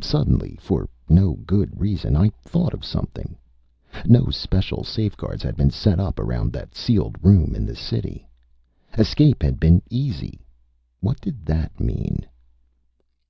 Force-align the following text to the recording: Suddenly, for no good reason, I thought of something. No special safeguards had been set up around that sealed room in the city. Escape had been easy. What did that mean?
Suddenly, 0.00 0.56
for 0.58 0.88
no 1.06 1.34
good 1.34 1.78
reason, 1.78 2.16
I 2.16 2.30
thought 2.30 2.72
of 2.72 2.82
something. 2.82 3.36
No 4.06 4.30
special 4.30 4.84
safeguards 4.84 5.42
had 5.42 5.54
been 5.54 5.68
set 5.70 6.00
up 6.00 6.18
around 6.18 6.54
that 6.54 6.74
sealed 6.74 7.18
room 7.22 7.54
in 7.54 7.66
the 7.66 7.76
city. 7.76 8.26
Escape 8.96 9.42
had 9.42 9.60
been 9.60 9.82
easy. 9.90 10.46
What 11.00 11.20
did 11.20 11.44
that 11.44 11.78
mean? 11.78 12.24